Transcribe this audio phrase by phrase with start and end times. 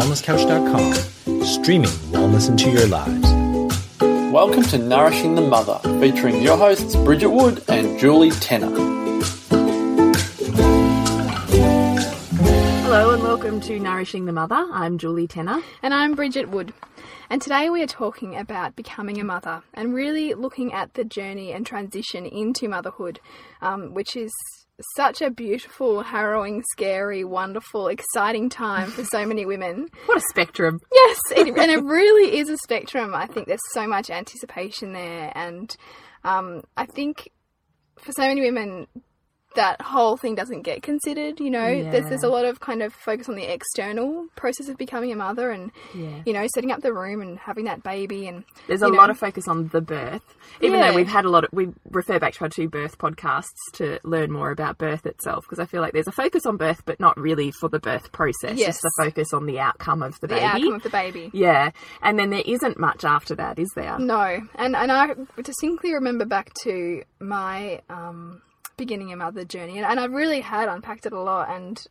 [0.00, 3.30] wellnesscouch.com, streaming wellness into your lives.
[4.32, 8.70] Welcome to Nourishing the Mother, featuring your hosts Bridget Wood and Julie Tenner.
[12.80, 14.66] Hello and welcome to Nourishing the Mother.
[14.72, 15.60] I'm Julie Tenner.
[15.82, 16.72] And I'm Bridget Wood.
[17.28, 21.52] And today we are talking about becoming a mother and really looking at the journey
[21.52, 23.20] and transition into motherhood,
[23.60, 24.32] um, which is
[24.96, 29.88] such a beautiful, harrowing, scary, wonderful, exciting time for so many women.
[30.06, 30.80] What a spectrum.
[30.92, 33.14] Yes, it, and it really is a spectrum.
[33.14, 35.74] I think there's so much anticipation there, and
[36.24, 37.30] um, I think
[37.98, 38.86] for so many women,
[39.56, 41.40] that whole thing doesn't get considered.
[41.40, 41.90] You know, Yeah.
[41.90, 45.16] there's there's a lot of kind of focus on the external process of becoming a
[45.16, 46.22] mother, and Yeah.
[46.24, 49.10] you know, setting up the room and having that baby, and There's a know, lot
[49.10, 50.22] of focus on the birth,
[50.60, 50.90] even Yeah.
[50.90, 53.44] though we've had a lot of, we refer back to our two birth podcasts
[53.74, 56.82] to learn more about birth itself, because I feel like there's a focus on birth,
[56.84, 58.56] but not really for the birth process.
[58.56, 58.66] Yes.
[58.66, 60.44] Just the focus on the outcome of the, the baby.
[60.44, 61.30] outcome of the baby.
[61.32, 61.70] yeah.
[62.02, 63.98] And then there isn't much after that, is there?
[63.98, 68.42] No, and and I distinctly remember back to my um,
[68.80, 71.86] beginning a mother journey, and, and I really had unpacked it a lot, and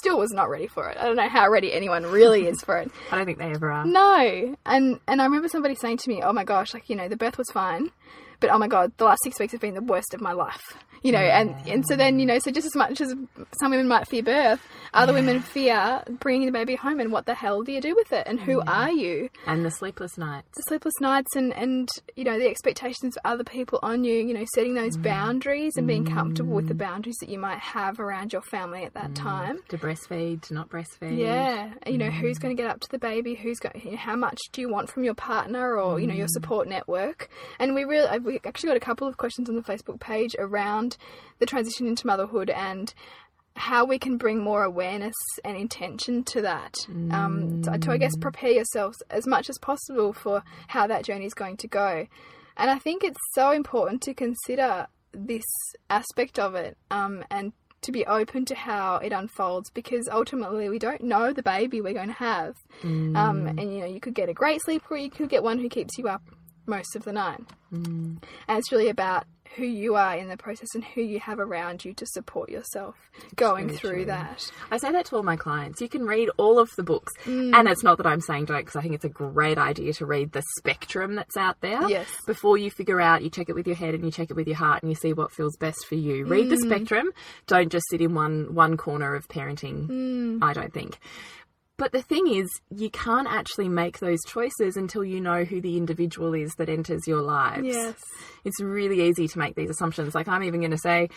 [0.00, 0.98] still was not ready for it.
[0.98, 2.90] I don't know how ready anyone really is for it.
[3.12, 3.86] I don't think they ever are.
[3.86, 7.08] No, and and I remember somebody saying to me, "Oh my gosh, like you know,
[7.08, 7.90] the birth was fine,
[8.40, 10.62] but oh my god, the last six weeks have been the worst of my life."
[11.02, 13.14] You know, and and so then you know, so just as much as
[13.60, 14.60] some women might fear birth,
[14.92, 18.12] other women fear bringing the baby home, and what the hell do you do with
[18.12, 19.28] it, and who are you?
[19.46, 20.48] And the sleepless nights.
[20.56, 24.34] the sleepless nights and and you know the expectations of other people on you you
[24.34, 25.02] know setting those mm.
[25.02, 26.78] boundaries and being comfortable with the mm.
[26.78, 29.16] boundaries that you might have around your family at that mm.
[29.16, 29.60] time.
[29.68, 31.18] To breastfeed, to not breastfeed.
[31.18, 33.34] yeah you know who's going to get up to the baby?
[33.34, 36.14] Who's going you know, how much do you want from your partner or you know
[36.14, 37.28] your support network?
[37.58, 40.96] And we really we actually got a couple of questions on the facebook page around
[41.38, 42.92] the transition into motherhood and
[43.56, 46.76] how we can bring more awareness and intention to that.
[47.10, 51.24] Um, to, to, I guess, prepare yourselves as much as possible for how that journey
[51.24, 52.06] is going to go.
[52.58, 55.44] And I think it's so important to consider this
[55.88, 57.52] aspect of it um, and
[57.82, 61.94] to be open to how it unfolds because ultimately we don't know the baby we're
[61.94, 62.54] going to have.
[63.16, 65.58] Um, and, you know, you could get a great sleeper or you could get one
[65.58, 66.22] who keeps you up
[66.66, 67.40] most of the night.
[67.72, 68.22] Mm.
[68.48, 71.84] And it's really about who you are in the process and who you have around
[71.84, 72.94] you to support yourself
[73.36, 74.04] going very through true.
[74.06, 74.50] that.
[74.70, 75.80] I say that to all my clients.
[75.80, 77.12] You can read all of the books.
[77.24, 77.54] Mm.
[77.54, 80.06] And it's not that I'm saying don't, because I think it's a great idea to
[80.06, 81.88] read the spectrum that's out there.
[81.88, 82.08] Yes.
[82.26, 84.46] Before you figure out, you check it with your head and you check it with
[84.46, 86.26] your heart and you see what feels best for you.
[86.26, 86.66] Read the mm.
[86.66, 87.10] spectrum.
[87.46, 90.98] Don't just sit in one, one corner of parenting, I don't think.
[91.78, 95.76] But the thing is, you can't actually make those choices until you know who the
[95.76, 97.66] individual is that enters your lives.
[97.66, 98.02] Yes.
[98.44, 100.14] It's really easy to make these assumptions.
[100.14, 101.10] Like, I'm even going to say,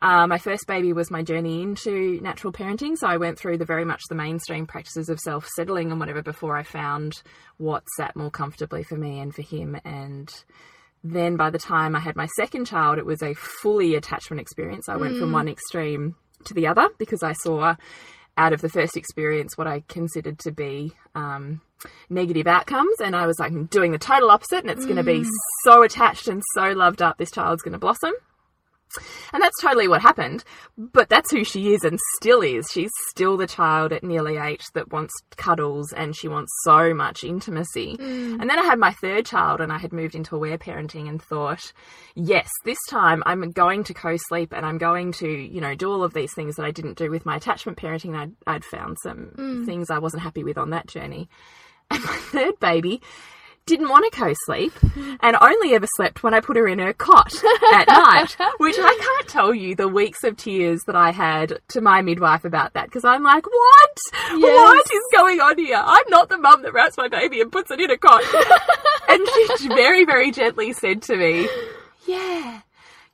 [0.00, 2.96] uh, my first baby was my journey into natural parenting.
[2.96, 6.22] So I went through the very much the mainstream practices of self settling and whatever
[6.22, 7.22] before I found
[7.56, 9.76] what sat more comfortably for me and for him.
[9.84, 10.32] And
[11.02, 14.88] then by the time I had my second child, it was a fully attachment experience.
[14.88, 17.74] I went from one extreme to the other because I saw
[18.38, 21.60] out of the first experience what I considered to be um,
[22.08, 23.00] negative outcomes.
[23.02, 25.24] And I was like, I'm doing the total opposite, and it's going to be
[25.64, 27.18] so attached and so loved up.
[27.18, 28.12] This child's going to blossom.
[29.32, 30.44] And that's totally what happened.
[30.76, 32.66] But that's who she is and still is.
[32.72, 37.24] She's still the child at nearly eight that wants cuddles and she wants so much
[37.24, 37.96] intimacy.
[37.96, 38.40] Mm.
[38.40, 41.22] And then I had my third child and I had moved into aware parenting and
[41.22, 41.72] thought,
[42.14, 45.90] yes, this time I'm going to co sleep and I'm going to, you know, do
[45.90, 48.16] all of these things that I didn't do with my attachment parenting.
[48.16, 49.66] I'd, I'd found some mm.
[49.66, 51.28] things I wasn't happy with on that journey.
[51.90, 53.00] And my third baby
[53.68, 54.72] didn't want to co sleep
[55.20, 57.32] and only ever slept when I put her in her cot
[57.72, 61.80] at night, which I can't tell you the weeks of tears that I had to
[61.80, 63.98] my midwife about that because I'm like, what?
[64.32, 65.80] What is going on here?
[65.80, 68.22] I'm not the mum that wraps my baby and puts it in a cot.
[69.08, 71.48] and she very, very gently said to me,
[72.06, 72.62] yeah.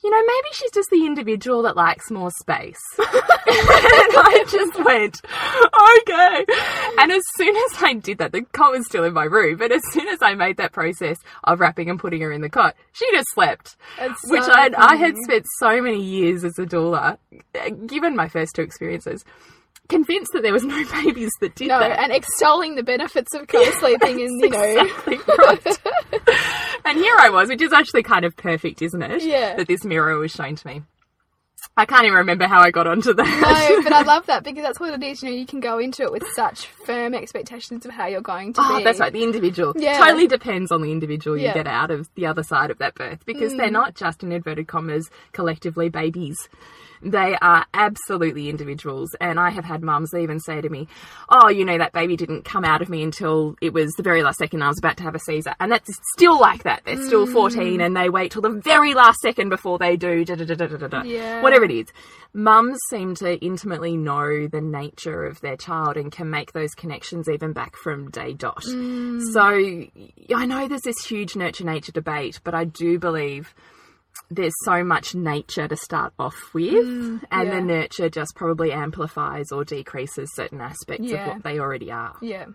[0.05, 2.79] You know, maybe she's just the individual that likes more space.
[2.99, 3.09] and
[3.49, 5.23] I just went,
[6.03, 6.45] okay.
[7.01, 9.73] And as soon as I did that, the cot was still in my room, but
[9.73, 12.77] as soon as I made that process of wrapping and putting her in the cot,
[12.93, 13.77] she just slept.
[13.99, 17.17] It's Which so I, I had spent so many years as a doula,
[17.87, 19.25] given my first two experiences,
[19.89, 21.99] convinced that there was no babies that did No, that.
[21.99, 25.79] and extolling the benefits of co-sleeping and, you know, Exactly right.
[26.85, 29.23] and here I was, which is actually kind of perfect, isn't it?
[29.23, 29.57] Yeah.
[29.57, 30.83] That this mirror was shown to me.
[31.77, 33.25] I can't even remember how I got onto that.
[33.77, 35.23] no, but I love that because that's what it is.
[35.23, 38.53] You know, you can go into it with such firm expectations of how you're going
[38.53, 38.85] to Oh, be.
[38.85, 39.13] that's right.
[39.13, 39.99] The individual Yeah.
[39.99, 41.51] totally depends on the individual you Yeah.
[41.53, 41.55] Mm.
[41.55, 44.69] get out of the other side of that birth because they're not just in inverted
[44.69, 46.49] commas collectively babies.
[47.05, 49.15] They are absolutely individuals.
[49.21, 50.89] And I have had mums even say to me,
[51.29, 54.23] Oh, you know, that baby didn't come out of me until it was the very
[54.23, 55.55] last second I was about to have a Caesar.
[55.61, 56.83] And that's still like that.
[56.85, 57.85] They're still 14 mm.
[57.85, 60.67] and they wait till the very last second before they do da da da da
[60.67, 61.03] da da.
[61.03, 61.43] Yeah.
[61.43, 61.87] Whatever it is.
[62.33, 67.29] Mums seem to intimately know the nature of their child and can make those connections
[67.29, 68.65] even back from day dot.
[68.65, 69.23] Mm.
[69.33, 73.55] So I know there's this huge nurture nature debate, but I do believe
[74.31, 77.55] there's so much nature to start off with, mm, and yeah.
[77.55, 81.26] the nurture just probably amplifies or decreases certain aspects Yeah.
[81.26, 82.16] of what they already are.
[82.20, 82.46] Yeah.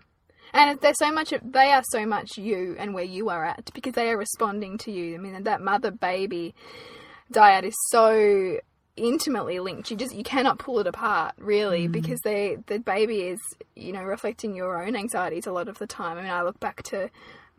[0.52, 3.94] And they're so much, they are so much you and where you are at because
[3.94, 5.14] they are responding to you.
[5.14, 6.54] I mean, that mother baby
[7.32, 8.58] dyad is so
[8.96, 9.90] intimately linked.
[9.90, 11.92] You just, you cannot pull it apart really mm.
[11.92, 13.38] because they, the baby is,
[13.76, 16.18] you know, reflecting your own anxieties a lot of the time.
[16.18, 17.10] I mean, I look back to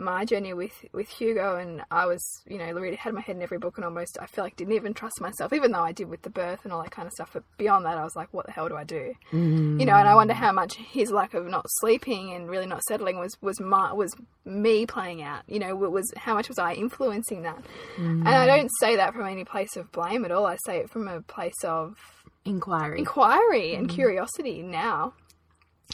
[0.01, 3.41] my journey with, with Hugo and I was, you know, really had my head in
[3.41, 6.09] every book and almost, I feel like didn't even trust myself, even though I did
[6.09, 7.31] with the birth and all that kind of stuff.
[7.33, 9.13] But beyond that, I was like, what the hell do I do?
[9.31, 9.79] Mm.
[9.79, 12.83] you know, and I wonder how much his lack of not sleeping and really not
[12.83, 14.13] settling was was my was
[14.45, 15.43] me playing out.
[15.47, 17.63] You know, was how much was I influencing that?
[17.97, 18.21] Mm.
[18.21, 20.45] And I don't say that from any place of blame at all.
[20.45, 21.95] I say it from a place of
[22.43, 22.99] Inquiry.
[22.99, 23.93] inquiry and mm.
[23.93, 25.13] curiosity now.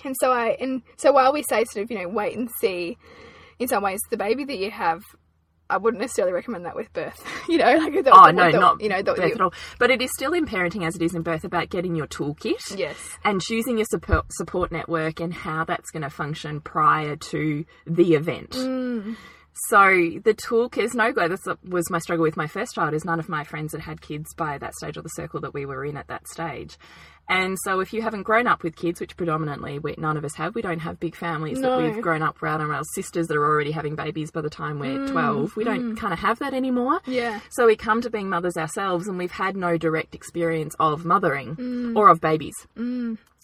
[0.04, 2.98] And so I and so while we say sort of you know wait and see,
[3.60, 5.02] in some ways the baby that you have.
[5.70, 7.66] I wouldn't necessarily recommend that with birth, you know.
[7.76, 9.02] Like the, Oh the- no, the- not you know.
[9.02, 9.54] The, birth at all.
[9.80, 12.78] But it is still in parenting as it is in birth about getting your toolkit.
[12.78, 12.98] Yes.
[13.26, 18.14] and choosing your support support network and how that's going to function prior to the
[18.16, 18.52] event.
[18.52, 19.18] Mm.
[19.70, 19.80] So
[20.24, 21.28] the toolkit is no go.
[21.28, 22.94] This was my struggle with my first child.
[22.94, 25.54] Is none of my friends had had kids by that stage or the circle that
[25.54, 26.78] we were in at that stage.
[27.30, 30.36] And so, if you haven't grown up with kids, which predominantly we, none of us
[30.36, 31.82] have, we don't have big families No.
[31.82, 34.50] that we've grown up around, and our sisters that are already having babies by the
[34.50, 35.58] time we're mm, 12.
[35.58, 35.98] We don't mm.
[35.98, 37.02] kind of have that anymore.
[37.06, 37.42] Yeah.
[37.50, 41.56] So we come to being mothers ourselves, and we've had no direct experience of mothering
[41.58, 41.98] mm.
[41.98, 42.56] or of babies.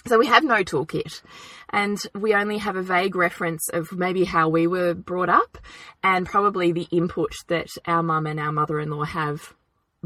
[0.05, 1.21] So we have no toolkit,
[1.69, 5.57] and we only have a vague reference of maybe how we were brought up,
[6.03, 9.53] and probably the input that our mum and our mother-in-law have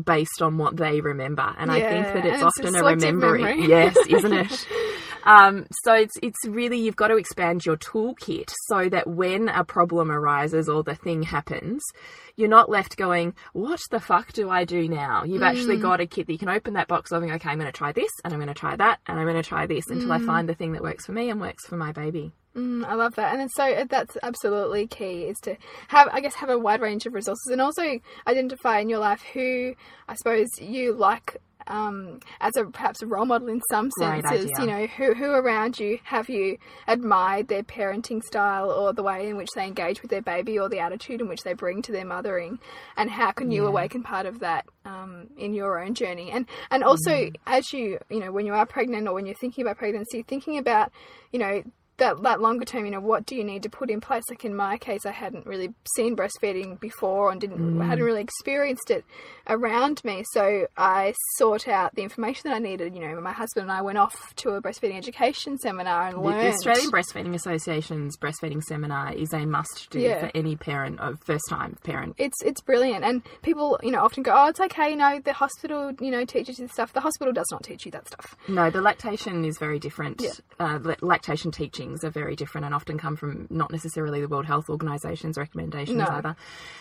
[0.01, 1.55] based on what they remember.
[1.57, 3.41] And I think that it's it's often a remembering.
[3.41, 3.67] memory.
[3.67, 4.67] Yes, isn't it?
[5.27, 9.65] Um, so it's it's really you've got to expand your toolkit so that when a
[9.65, 11.83] problem arises or the thing happens,
[12.37, 15.49] you're not left going, "What the fuck do I do now?" You've Mm.
[15.49, 17.59] actually got a kit that you can open that box of and go, "Okay, I'm
[17.59, 19.65] going to try this, and I'm going to try that, and I'm going to try
[19.67, 20.15] this until Mm.
[20.15, 22.93] I find the thing that works for me and works for my baby." Mm, I
[22.95, 25.57] love that, and then so uh, that's absolutely key is to
[25.89, 29.21] have, I guess, have a wide range of resources, and also identify in your life
[29.33, 29.75] who
[30.07, 34.49] I suppose you like um, as a perhaps a role model in some senses.
[34.59, 39.29] You know, who who around you have you admired their parenting style or the way
[39.29, 41.91] in which they engage with their baby or the attitude in which they bring to
[41.91, 42.59] their mothering,
[42.95, 46.83] and how can you awaken part of that um, in your own journey, and and
[46.83, 47.35] also Mm.
[47.45, 50.57] as you you know when you are pregnant or when you're thinking about pregnancy, thinking
[50.57, 50.91] about
[51.31, 51.63] you know
[51.97, 54.23] that that longer term, you know, what do you need to put in place?
[54.29, 58.91] Like in my case, I hadn't really seen breastfeeding before and didn't hadn't really experienced
[58.91, 59.03] it
[59.47, 60.23] around me.
[60.31, 62.95] So I sought out the information that I needed.
[62.95, 66.21] You know, my husband and I went off to a breastfeeding education seminar and The,
[66.21, 66.41] learned.
[66.41, 70.19] the Australian Breastfeeding Association's breastfeeding seminar is a must do Yeah.
[70.19, 72.15] for any parent of first time parent.
[72.17, 74.91] it's it's brilliant, and people you know often go, oh, it's okay.
[74.91, 76.93] You know, the hospital you know teaches you this stuff.
[76.93, 78.35] The hospital does not teach you that stuff.
[78.47, 80.21] No, the lactation is very different.
[80.21, 80.31] Yeah.
[80.59, 81.51] Uh, la- lactation
[82.03, 86.05] are very different and often come from not necessarily the World Health Organization's recommendations No.
[86.07, 86.35] either.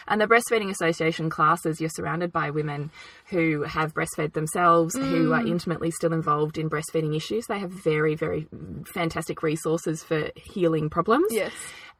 [0.08, 2.90] And the Breastfeeding Association classes, you're surrounded by women
[3.26, 5.38] who have breastfed themselves, who Mm.
[5.38, 7.46] are intimately still involved in breastfeeding issues.
[7.46, 8.48] They have very, very
[8.92, 11.26] fantastic resources for healing problems.
[11.30, 11.52] Yes.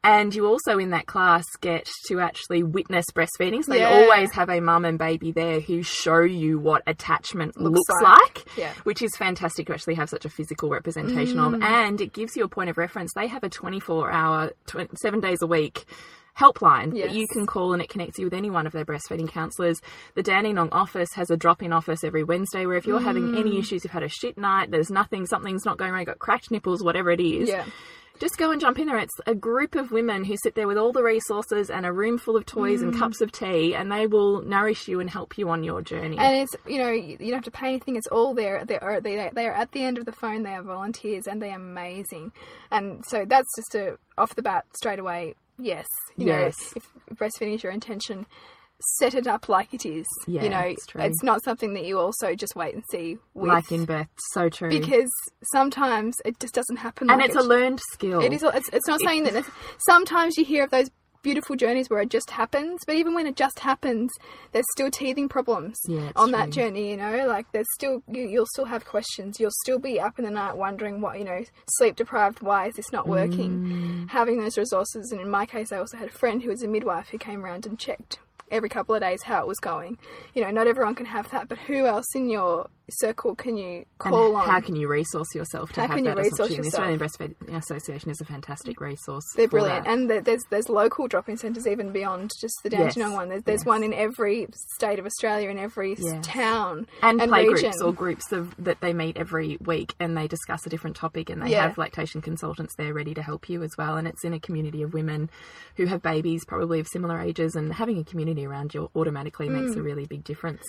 [0.04, 3.64] And you also in that class get to actually witness breastfeeding.
[3.64, 3.90] So Yeah.
[3.98, 8.02] you always have a mum and baby there who show you what attachment Looks looks,
[8.02, 8.18] like.
[8.20, 8.72] like, Yeah.
[8.84, 11.54] which is fantastic to actually have such a physical representation of.
[11.54, 11.62] Mm.
[11.64, 13.12] And it gives you a point of reference.
[13.14, 15.84] They have a 24 hour, tw- seven days a week
[16.38, 17.08] helpline Yes.
[17.08, 19.80] that you can call and it connects you with any one of their breastfeeding counsellors.
[20.14, 23.52] The Dandenong office has a drop in office every Wednesday where if you're having any
[23.52, 23.58] mm.
[23.60, 26.50] issues, you've had a shit night, there's nothing, something's not going right, you've got cracked
[26.50, 27.64] nipples, whatever it is Yeah.
[28.18, 28.98] Just go and jump in there.
[28.98, 32.18] It's a group of women who sit there with all the resources and a room
[32.18, 32.84] full of toys Mm.
[32.88, 36.16] and cups of tea, and they will nourish you and help you on your journey.
[36.18, 37.96] And it's you know you don't have to pay anything.
[37.96, 38.64] It's all there.
[38.64, 40.42] They are they they are at the end of the phone.
[40.42, 42.32] They are volunteers and they are amazing.
[42.70, 45.34] And so that's just a off the bat straight away.
[45.58, 46.54] Yes, you Yes.
[46.74, 48.26] know if breastfeeding is your intention,
[48.98, 50.06] set it up like it is.
[50.26, 51.00] Yeah, you know it's true.
[51.00, 53.48] it's not something that you also just wait and see with.
[53.48, 54.68] like in birth, so true.
[54.68, 55.10] because
[55.52, 57.10] sometimes it just doesn't happen.
[57.10, 58.20] and like it's a learned skill.
[58.20, 58.42] It is.
[58.42, 59.44] It's, it's not saying that.
[59.86, 60.90] Sometimes you hear of those
[61.26, 64.12] beautiful journeys where it just happens, but even when it just happens,
[64.52, 66.90] there's still teething problems Yeah, on that journey.
[66.90, 69.40] You know, like there's still you, you'll still have questions.
[69.40, 71.44] You'll still be up in the night wondering what you know,
[71.78, 72.42] sleep deprived.
[72.42, 74.06] Why is this not working?
[74.06, 74.10] Mm.
[74.10, 76.68] Having those resources, and in my case, I also had a friend who was a
[76.68, 78.18] midwife who came around and checked
[78.50, 79.98] every couple of days how it was going.
[80.34, 83.78] You know, not everyone can have that, but who else in your circle can you
[83.78, 84.46] And call on?
[84.48, 86.70] how can you resource yourself to How have can you resource opportunity?
[86.70, 89.24] The Australian Breastfeeding Association is a fantastic resource.
[89.34, 89.92] They're brilliant, that.
[89.92, 93.28] and there's there's local drop-in centres even beyond just the Dandenong Yes, one.
[93.28, 93.66] There's, there's yes.
[93.66, 96.24] one in every state of Australia, in every Yes.
[96.24, 97.70] town and, play region.
[97.70, 101.28] groups or groups of that they meet every week and they discuss a different topic
[101.30, 101.62] and they Yeah.
[101.66, 104.82] have lactation consultants there ready to help you as well and it's in a community
[104.82, 105.28] of women
[105.76, 109.70] who have babies probably of similar ages and having a community around you automatically makes
[109.74, 109.78] Mm.
[109.78, 110.62] a really big difference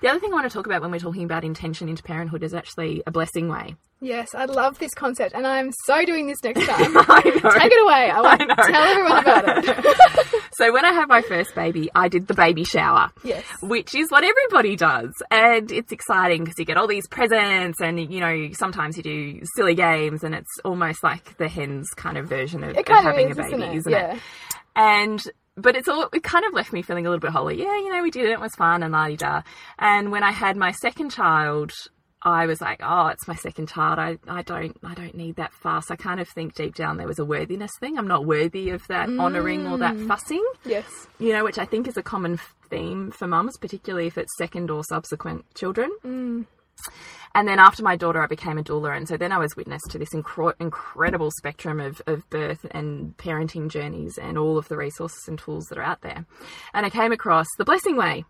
[0.00, 2.42] the other thing i want to talk about when we're talking about intention into parenthood
[2.42, 6.42] is actually a blessing way Yes, I love this concept, and I'm so doing this
[6.42, 6.92] next time.
[6.94, 8.10] Take it away.
[8.10, 10.42] I want to tell everyone about it.
[10.54, 13.44] so when i had my first baby i did the baby shower yes.
[13.62, 15.12] which is what everybody does.
[15.30, 19.40] And it's exciting because you get all these presents, and you know, sometimes you do
[19.54, 22.98] silly games, and it's almost like the hen's kind of version of, It of kind
[22.98, 23.76] of having is, a baby, isn't it?
[23.76, 24.14] isn't yeah.
[24.14, 24.20] it?
[24.74, 25.22] And
[25.56, 27.58] but it's all it kind of left me feeling a little bit holy.
[27.60, 29.42] Yeah, you know, we did it, it was fun and la di da.
[29.78, 31.72] And when I had my second child,
[32.24, 33.98] I was like, oh, it's my second child.
[33.98, 35.90] I, I don't I don't need that fuss.
[35.90, 37.98] I kind of think deep down there was a worthiness thing.
[37.98, 39.80] I'm not worthy of that honouring or Mm.
[39.80, 41.08] that fussing Yes.
[41.18, 42.38] you know, which I think is a common
[42.70, 45.90] theme for mums, particularly if it's second or subsequent children.
[46.04, 46.46] Mm.
[47.34, 49.80] And then after my daughter, I became a doula, and so then I was witness
[49.90, 55.26] to this incredible spectrum of, of birth and parenting journeys and all of the resources
[55.28, 56.26] and tools that are out there.
[56.74, 58.24] And I came across the Blessing Way,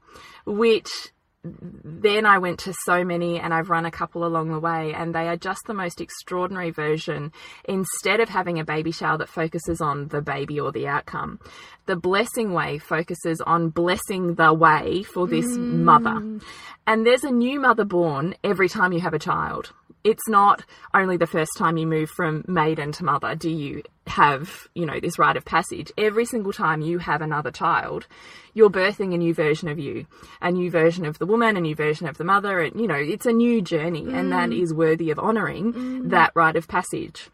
[0.46, 1.10] which
[1.44, 5.12] then I went to so many and I've run a couple along the way, and
[5.12, 7.32] they are just the most extraordinary version.
[7.64, 11.40] Instead of having a baby shower that focuses on the baby or the outcome,
[11.86, 16.10] the blessing way focuses on blessing the way for this mother.
[16.10, 16.42] Mm.
[16.86, 19.72] And there's a new mother born every time you have a child.
[20.04, 24.68] It's not only the first time you move from maiden to mother do you have,
[24.74, 25.92] you know, this rite of passage.
[25.96, 28.06] Every single time you have another child,
[28.54, 30.06] you're birthing a new version of you,
[30.40, 32.60] a new version of the woman, a new version of the mother.
[32.60, 34.60] And, you know, it's a new journey, and that mm.
[34.60, 36.08] is worthy of honouring mm-hmm.
[36.08, 37.30] that rite of passage.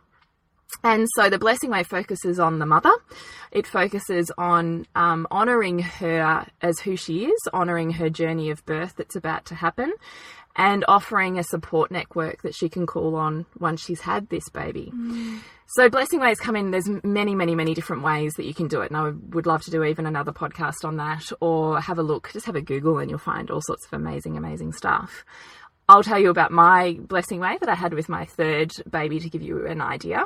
[0.84, 2.92] And so the blessing way focuses on the mother.
[3.50, 8.94] It focuses on um, honouring her as who she is, honouring her journey of birth
[8.96, 9.92] that's about to happen,
[10.56, 14.92] and offering a support network that she can call on once she's had this baby.
[15.68, 16.70] So blessing ways come in.
[16.70, 19.62] There's many, many, many different ways that you can do it, and I would love
[19.64, 22.30] to do even another podcast on that, or have a look.
[22.32, 25.24] Just have a Google, and you'll find all sorts of amazing, amazing stuff.
[25.88, 29.30] I'll tell you about my blessing way that I had with my third baby to
[29.30, 30.24] give you an idea.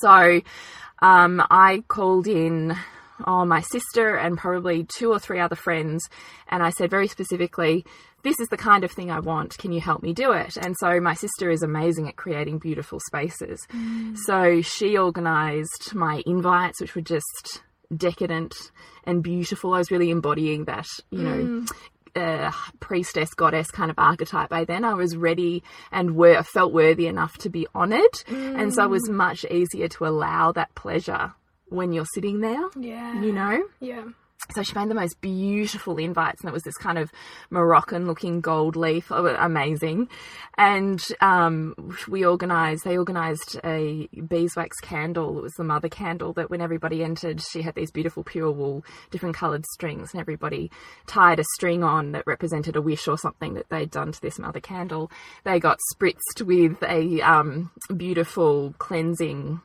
[0.00, 0.40] So
[1.00, 2.76] um, I called in
[3.26, 6.08] oh, my sister and probably two or three other friends,
[6.48, 7.84] and I said very specifically,
[8.22, 9.56] This is the kind of thing I want.
[9.58, 10.56] Can you help me do it?
[10.56, 13.66] And so my sister is amazing at creating beautiful spaces.
[14.26, 17.62] So she organised my invites, which were just
[17.94, 18.54] decadent
[19.04, 19.74] and beautiful.
[19.74, 21.64] I was really embodying that, you know,
[22.16, 22.50] uh,
[22.80, 25.62] priestess goddess kind of archetype by then i was ready
[25.92, 30.06] and wor- felt worthy enough to be honored and so it was much easier to
[30.06, 31.32] allow that pleasure
[31.68, 33.20] when you're sitting there Yeah.
[33.22, 34.04] you know Yeah.
[34.52, 37.10] So she made the most beautiful invites, and it was this kind of
[37.50, 40.08] Moroccan looking gold leaf, Oh, amazing.
[40.56, 45.38] And um, we organised, they organised a beeswax candle.
[45.38, 48.84] It was the mother candle that when everybody entered, she had these beautiful pure wool,
[49.10, 50.70] different coloured strings, and everybody
[51.06, 54.38] tied a string on that represented a wish or something that they'd done to this
[54.38, 55.10] mother candle.
[55.44, 59.60] They got spritzed with a um, beautiful cleansing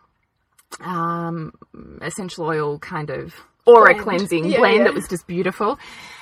[0.81, 1.53] um,
[2.01, 3.33] essential oil kind of
[3.65, 3.99] aura Blend.
[4.03, 4.83] cleansing Yeah, blend yeah.
[4.85, 5.77] that was just beautiful.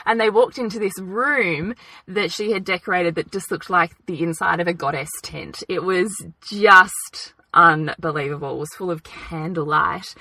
[0.06, 1.76] And they walked into this room
[2.08, 5.64] that she had decorated that just looked like the inside of a goddess tent.
[5.70, 6.14] It was
[6.46, 8.56] just unbelievable.
[8.56, 10.14] It was full of candlelight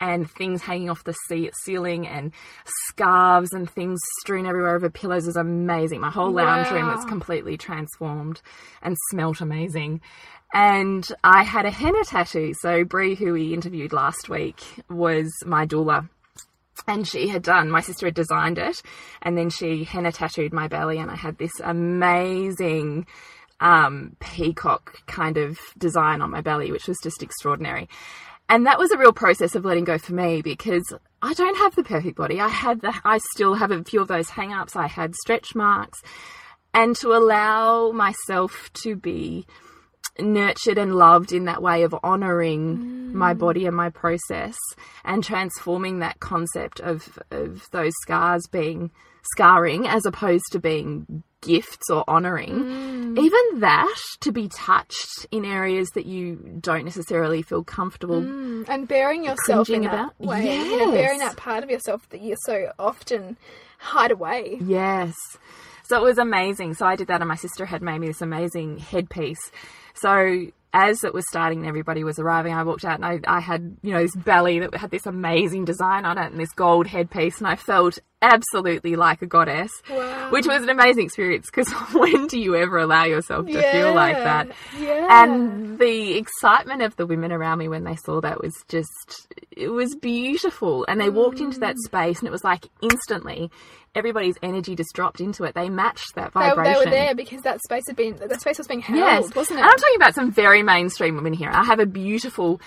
[0.00, 2.32] and things hanging off the ce- ceiling and
[2.88, 5.26] scarves and things strewn everywhere over pillows.
[5.26, 6.00] is amazing.
[6.00, 8.40] My whole lounge room was completely transformed
[8.82, 10.00] and smelt amazing.
[10.52, 12.52] And I had a henna tattoo.
[12.60, 16.08] So Brie, who we interviewed last week, was my doula.
[16.86, 18.82] And she had done, my sister had designed it,
[19.22, 23.06] and then she henna tattooed my belly, and I had this amazing
[23.60, 27.88] um, peacock kind of design on my belly, which was just extraordinary.
[28.48, 31.76] And that was a real process of letting go for me because I don't have
[31.76, 32.40] the perfect body.
[32.40, 34.74] I had the, I still have a few of those hang ups.
[34.74, 36.00] I had stretch marks.
[36.74, 39.46] And to allow myself to be
[40.22, 43.38] nurtured and loved in that way of honoring my mm.
[43.38, 44.56] body and my process
[45.04, 48.90] and transforming that concept of of those scars being
[49.34, 53.18] scarring as opposed to being gifts or honoring mm.
[53.18, 58.64] even that to be touched in areas that you don't necessarily feel comfortable mm.
[58.68, 60.20] and baring yourself in Cringing that about?
[60.20, 63.38] way, you know, baring that part of yourself that you so often
[63.78, 64.58] hide away.
[64.60, 65.14] Yes.
[65.90, 66.74] So it was amazing.
[66.74, 69.50] So I did that, and my sister had made me this amazing headpiece.
[69.94, 73.40] So as it was starting and everybody was arriving, I walked out and I, I
[73.40, 76.86] had, you know, this belly that had this amazing design on it and this gold
[76.86, 80.30] headpiece, and I felt absolutely like a goddess, Wow.
[80.30, 84.16] which was an amazing experience because when do you ever allow yourself to feel like
[84.16, 84.52] that?
[84.78, 85.24] Yeah.
[85.24, 89.70] And the excitement of the women around me when they saw that was just, it
[89.70, 90.84] was beautiful.
[90.86, 91.84] And they walked into that mm.
[91.86, 93.50] space and it was like instantly
[93.94, 95.54] everybody's energy just dropped into it.
[95.54, 96.72] They matched that they, vibration.
[96.72, 99.34] they were there because that space had been that space was being held, Yes.
[99.34, 99.62] wasn't it?
[99.62, 101.50] And I'm talking about some very mainstream women here.
[101.50, 102.60] I have a beautiful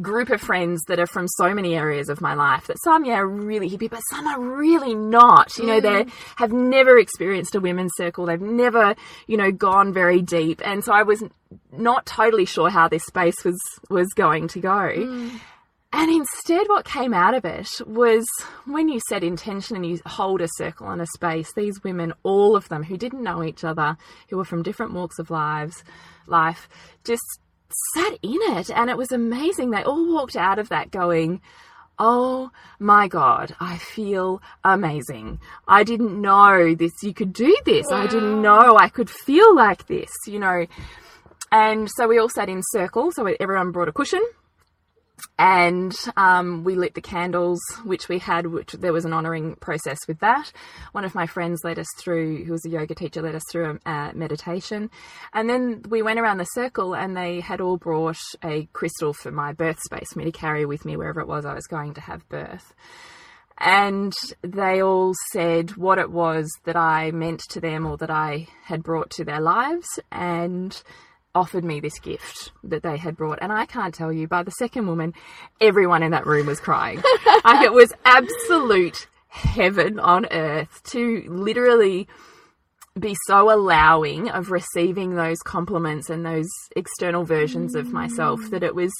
[0.00, 3.16] group of friends that are from so many areas of my life that some yeah
[3.16, 6.10] are really hippie but some are really not you know they mm.
[6.36, 8.94] have never experienced a women's circle they've never
[9.26, 11.22] you know gone very deep and so i was
[11.70, 15.38] not totally sure how this space was was going to go mm.
[15.96, 18.26] And instead, what came out of it was
[18.66, 22.56] when you set intention and you hold a circle and a space, these women, all
[22.56, 23.96] of them who didn't know each other,
[24.28, 25.84] who were from different walks of lives,
[26.26, 26.68] life,
[27.04, 27.22] just
[27.94, 28.70] sat in it.
[28.70, 29.70] And it was amazing.
[29.70, 31.40] They all walked out of that going,
[31.96, 35.38] Oh my God, I feel amazing.
[35.68, 37.86] I didn't know this, you could do this.
[37.92, 40.66] I didn't know I could feel like this, you know.
[41.52, 43.12] And so we all sat in circle.
[43.12, 44.22] So everyone brought a cushion
[45.38, 49.98] and um, we lit the candles which we had which there was an honoring process
[50.06, 50.52] with that.
[50.92, 53.78] One of my friends led us through who was a yoga teacher led us through
[53.84, 54.90] a uh, meditation.
[55.32, 59.30] And then we went around the circle and they had all brought a crystal for
[59.30, 61.94] my birth space for me to carry with me wherever it was i was going
[61.94, 62.74] to have birth.
[63.58, 68.48] And they all said what it was that I meant to them or that I
[68.64, 69.86] had brought to their lives.
[70.10, 70.80] And
[71.34, 73.38] offered me this gift that they had brought.
[73.42, 75.14] And I can't tell you, by the second woman,
[75.60, 77.02] everyone in that room was crying.
[77.44, 82.06] like it was absolute heaven on earth to literally
[82.98, 88.74] be so allowing of receiving those compliments and those external versions of myself that it
[88.74, 88.92] was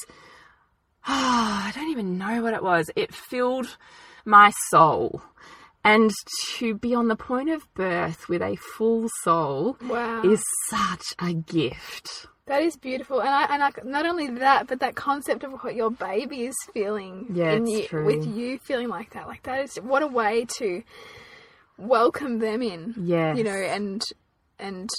[1.07, 2.91] I don't even know what it was.
[2.97, 3.77] It filled
[4.25, 5.23] my soul.
[5.85, 6.11] And
[6.57, 10.23] to be on the point of birth with a full soul Wow.
[10.25, 12.27] is such a gift.
[12.47, 15.75] That is beautiful, and I and I, not only that, but that concept of what
[15.75, 18.05] your baby is feeling Yeah, in you, true.
[18.05, 20.83] with you feeling like that, like that is what a way to
[21.79, 22.95] welcome them in.
[22.99, 24.03] Yeah, you know, and
[24.59, 24.91] and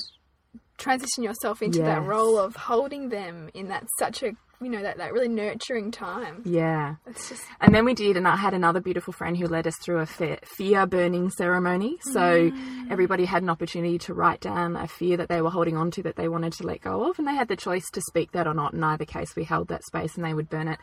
[0.78, 4.97] transition yourself into that role of holding them in that such a you know that
[4.97, 6.41] that really nurturing time.
[6.45, 6.95] Yeah.
[7.07, 9.75] It's just And then we did, and I had another beautiful friend who led us
[9.83, 11.97] through a fe- fear burning ceremony.
[12.01, 12.91] So mm.
[12.91, 16.03] everybody had an opportunity to write down a fear that they were holding on to
[16.03, 18.47] that they wanted to let go of, and they had the choice to speak that
[18.47, 18.73] or not.
[18.73, 20.79] In either case, we held that space and they would burn it.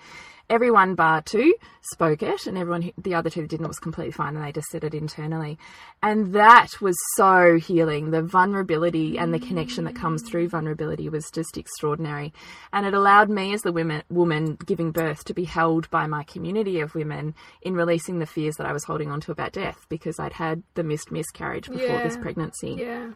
[0.51, 4.45] Everyone bar two spoke it, and everyone, the other two didn't, was completely fine, and
[4.45, 5.59] they just said it internally.
[6.03, 8.11] And that was so healing.
[8.11, 12.33] The vulnerability and the connection that comes through vulnerability was just extraordinary.
[12.73, 16.23] And it allowed me, as the women, woman giving birth, to be held by my
[16.25, 19.87] community of women in releasing the fears that I was holding on to about death
[19.89, 23.11] because I'd had the missed miscarriage before this pregnancy yeah,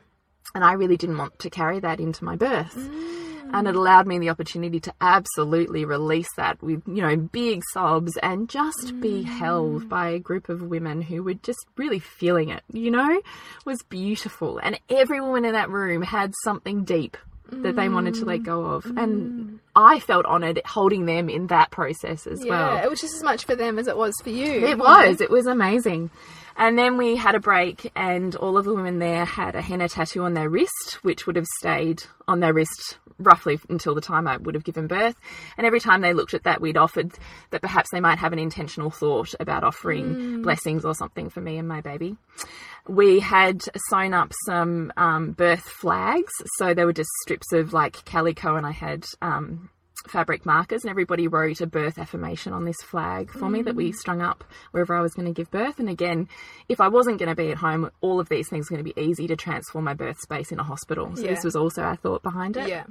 [0.55, 2.75] and I really didn't want to carry that into my birth.
[2.75, 3.26] Mm.
[3.53, 8.17] And it allowed me the opportunity to absolutely release that with, you know, big sobs
[8.19, 9.89] and just be held mm.
[9.89, 13.11] by a group of women who were just really feeling it, you know?
[13.11, 13.25] It
[13.65, 14.59] was beautiful.
[14.59, 17.17] And every woman in that room had something deep
[17.51, 18.45] that they wanted to let mm.
[18.45, 18.87] go of.
[18.87, 19.59] And mm.
[19.75, 22.51] I felt honored holding them in that process as yeah.
[22.51, 22.75] well.
[22.75, 24.67] Yeah, it was just as much for them as it was for you.
[24.67, 25.21] It was.
[25.21, 26.11] It was amazing.
[26.59, 29.89] And then we had a break, and all of the women there had a henna
[29.89, 34.27] tattoo on their wrist, which would have stayed on their wrist roughly until the time
[34.27, 35.17] I would have given birth.
[35.57, 37.13] And every time they looked at that, we'd offered
[37.51, 41.59] that perhaps they might have an intentional thought about offering blessings or something for me
[41.59, 42.17] and my baby.
[42.89, 48.05] We had sewn up some um, birth flags, so they were just strips of like
[48.05, 49.71] calico, and I had um,
[50.11, 53.91] fabric markers and everybody wrote a birth affirmation on this flag for me that we
[53.91, 53.95] mm.
[53.95, 55.79] strung up wherever I was going to give birth.
[55.79, 56.29] And again,
[56.69, 58.95] if I wasn't going to be at home, all of these things were going to
[58.95, 61.15] be easy to transform my birth space in a hospital.
[61.17, 61.31] So Yeah.
[61.31, 62.69] this was also our thought behind it.
[62.69, 62.85] Yeah.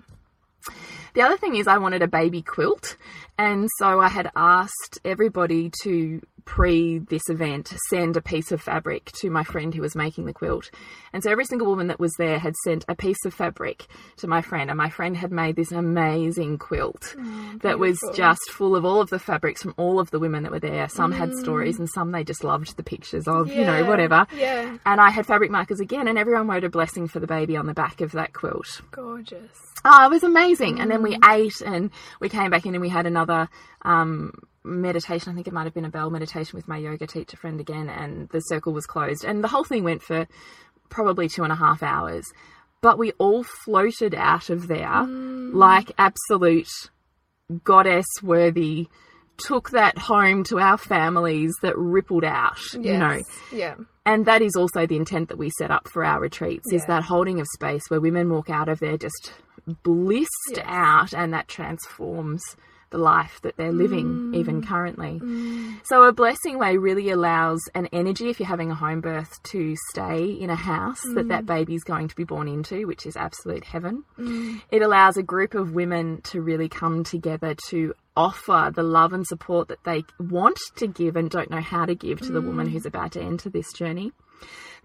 [1.13, 2.97] The other thing is I wanted a baby quilt.
[3.37, 9.11] And so I had asked everybody to pre this event send a piece of fabric
[9.13, 10.69] to my friend who was making the quilt.
[11.11, 14.27] And so every single woman that was there had sent a piece of fabric to
[14.27, 18.75] my friend, and my friend had made this amazing quilt oh, that was just full
[18.75, 20.87] of all of the fabrics from all of the women that were there.
[20.87, 21.39] Some had mm.
[21.39, 24.27] stories, and some they just loved the pictures of, you know, whatever.
[24.35, 24.77] yeah.
[24.85, 27.65] And I had fabric markers again, and everyone wrote a blessing for the baby on
[27.65, 28.81] the back of that quilt.
[28.91, 29.57] Gorgeous.
[29.83, 30.79] Oh, it was amazing.
[30.79, 31.29] And then we mm.
[31.31, 33.49] ate and we came back in and we had another
[33.83, 34.33] um,
[34.65, 35.31] meditation.
[35.31, 37.89] I think it might have been a bell meditation with my yoga teacher friend again.
[37.89, 39.23] And the circle was closed.
[39.23, 40.27] And the whole thing went for
[40.89, 42.25] probably two and a half hours.
[42.81, 45.53] But we all floated out of there mm.
[45.53, 46.67] like absolute
[47.63, 48.87] goddess worthy.
[49.37, 53.75] Took that home to our families that rippled out, you know Yeah.
[54.05, 57.03] and that is also the intent that we set up for our retreats is that
[57.03, 59.33] holding of space where women walk out of there just
[59.83, 60.63] blissed Yes.
[60.65, 62.41] out and that transforms
[62.91, 64.35] the life that they're living Mm.
[64.35, 65.19] even currently
[65.83, 69.75] so a blessing way really allows an energy if you're having a home birth to
[69.91, 71.29] stay in a house that Mm.
[71.29, 74.03] that baby's going to be born into which is absolute heaven
[74.71, 79.25] it allows a group of women to really come together to offer the love and
[79.27, 82.67] support that they want to give and don't know how to give to the woman
[82.67, 84.13] who's about to enter this journey.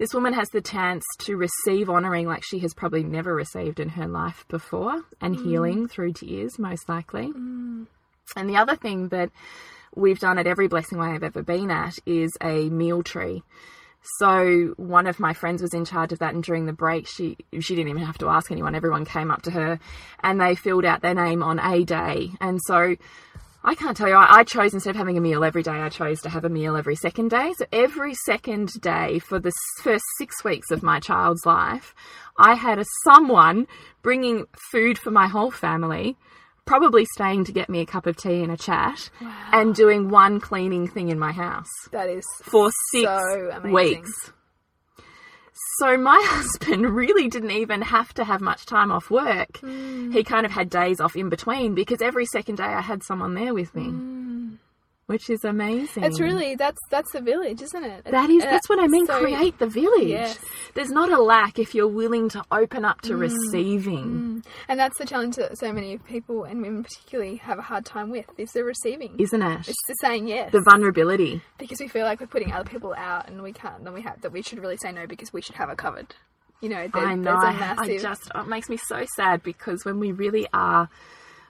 [0.01, 3.91] This woman has the chance to receive honouring like she has probably never received in
[3.91, 5.45] her life before and mm.
[5.45, 7.29] healing through tears, most likely.
[7.29, 7.87] Mm.
[8.35, 9.31] And the other thing that
[9.95, 13.43] we've done at every blessing way I've ever been at is a meal tree.
[14.19, 17.37] So one of my friends was in charge of that, and during the break, she
[17.61, 18.75] she didn't even have to ask anyone.
[18.75, 19.79] Everyone came up to her,
[20.23, 22.31] and they filled out their name on a day.
[22.41, 22.97] And so
[23.63, 24.15] I can't tell you.
[24.15, 26.49] I, I chose instead of having a meal every day, I chose to have a
[26.49, 27.53] meal every second day.
[27.59, 31.95] So every second day for the first six weeks of my child's life,
[32.39, 33.67] I had a someone
[34.03, 36.17] bringing food for my whole family.
[36.67, 39.11] Probably staying to get me a cup of tea and a chat,
[39.53, 43.73] and doing one cleaning thing in my house That is for six So amazing.
[43.75, 44.33] weeks.
[45.79, 49.59] So my husband really didn't even have to have much time off work.
[49.59, 50.11] Hmm.
[50.13, 53.35] He kind of had days off in between because every second day I had someone
[53.35, 53.89] there with me,
[55.11, 56.05] which is amazing.
[56.05, 58.05] It's really that's that's the village, isn't it?
[58.05, 59.07] that is that's what I mean.
[59.07, 60.07] so- create the village.
[60.07, 60.39] Yes.
[60.75, 63.23] There's not a lack if you're willing to open up to mm.
[63.23, 64.45] receiving, mm.
[64.69, 68.11] And that's the challenge that so many people and women particularly have a hard time
[68.11, 69.19] with is the receiving.
[69.19, 69.69] isn't it?
[69.69, 71.43] it's the saying yes the vulnerability.
[71.59, 73.83] because we feel like we're putting other people out and we can't.
[73.83, 76.15] Then we have that we should really say no because we should have it covered.
[76.61, 77.25] You know, there, I know.
[77.25, 78.03] there's a I, I massive.
[78.03, 80.89] just it makes me so sad because when we really are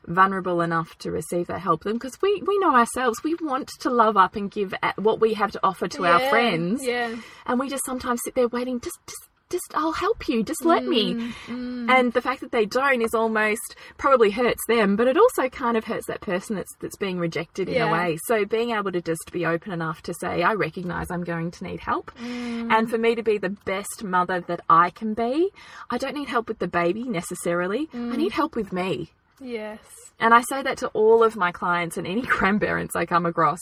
[0.06, 3.90] vulnerable enough to receive that help, them because we we know ourselves, we want to
[3.90, 7.14] love up and give at what we have to offer to our friends, Yeah.
[7.46, 9.26] and we just sometimes sit there waiting, just just.
[9.52, 10.44] Just, I'll help you.
[10.44, 11.32] Just let me.
[11.48, 15.48] Mm, And the fact that they don't is almost probably hurts them, but it also
[15.48, 18.16] kind of hurts that person that's that's being rejected in a way.
[18.28, 21.64] So being able to just be open enough to say, I recognise I'm going to
[21.64, 22.70] need help, Mm.
[22.70, 25.50] and for me to be the best mother that I can be,
[25.90, 27.88] I don't need help with the baby necessarily.
[27.88, 28.12] Mm.
[28.12, 29.10] I need help with me.
[29.40, 29.78] Yes.
[30.18, 33.58] And I say that to all of my clients and any grandparents I come across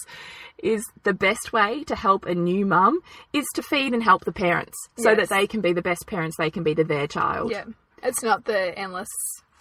[0.62, 3.01] is the best way to help a new mum
[3.33, 5.29] is to feed and help the parents so Yes.
[5.29, 7.51] that they can be the best parents they can be to their child.
[7.53, 7.64] Yeah.
[8.03, 9.09] It's not the endless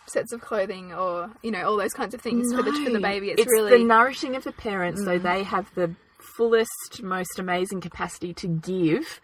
[0.08, 3.00] sets of clothing or you know all those kinds of things for the for the
[3.00, 3.30] baby.
[3.32, 3.78] It's, it's really Mm.
[3.80, 5.94] the nourishing of the parents so they have the
[6.38, 9.20] fullest, most amazing capacity to give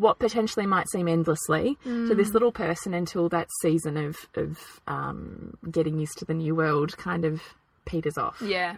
[0.00, 2.16] what potentially might seem endlessly to Mm.
[2.16, 6.96] this little person until that season of, of um, getting used to the new world
[6.96, 7.40] kind of
[7.84, 8.40] peters off.
[8.40, 8.76] yeah.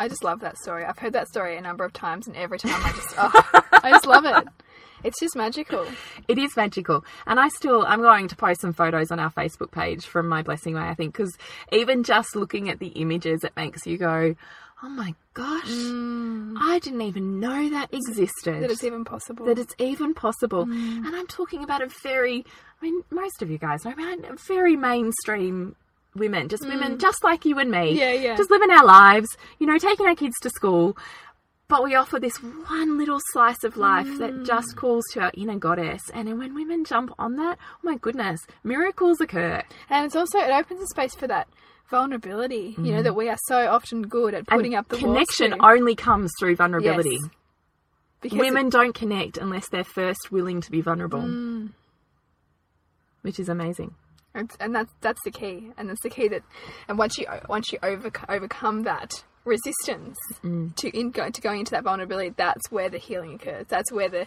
[0.00, 0.84] I just love that story.
[0.84, 3.90] I've heard that story a number of times, and every time I just oh, I
[3.90, 4.46] just love it.
[5.02, 5.84] It's just magical.
[6.28, 7.04] It is magical.
[7.26, 10.42] And I still, I'm going to post some photos on our Facebook page from my
[10.42, 11.36] blessing way, I think, because
[11.72, 14.36] even just looking at the images, it makes you go,
[14.82, 18.54] oh my gosh, I didn't even know that existed.
[18.54, 18.60] Mm.
[18.60, 19.46] That it's even possible.
[19.46, 20.66] that it's even possible.
[20.66, 21.06] Mm.
[21.06, 22.44] And I'm talking about a very,
[22.80, 25.74] I mean, most of you guys know, mean, very mainstream
[26.14, 27.94] women, just women just like you and me.
[27.94, 27.96] Mm.
[27.96, 28.36] Yeah, yeah.
[28.36, 30.96] Just living our lives, you know, taking our kids to school.
[31.68, 34.18] But we offer this one little slice of life Mm.
[34.20, 36.00] that just calls to our inner goddess.
[36.14, 39.62] And when women jump on that, oh my goodness, miracles occur.
[39.90, 41.46] and it's also it opens a space for that
[41.90, 42.74] vulnerability.
[42.78, 45.94] You know that we are so often good at putting and up the connection only
[45.94, 47.18] comes through vulnerability.
[47.20, 47.30] Yes.
[48.20, 51.70] Because Women don't connect unless they're first willing to be vulnerable, Mm.
[53.22, 53.94] which is amazing.
[54.34, 56.42] It's, and that's that's the key, and that's the key that,
[56.88, 60.74] and once you once you over, overcome that resistance Mm.
[60.76, 63.66] to in go, to going into that vulnerability, that's where the healing occurs.
[63.68, 64.26] That's where the